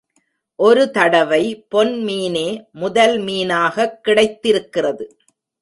[0.55, 1.65] ஒரு தடவை
[1.69, 2.65] பொன் மீனே
[2.71, 5.17] முதல் மீனாகக் கிடைத்திருக்கிறது.